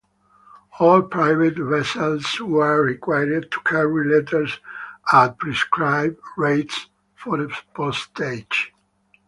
All 0.79 1.03
private 1.03 1.59
vessels 1.59 2.39
were 2.39 2.81
required 2.81 3.51
to 3.51 3.59
carry 3.59 4.09
letters 4.09 4.57
at 5.13 5.37
prescribed 5.37 6.17
rates 6.37 6.87
for 7.15 7.47
postage. 7.75 8.73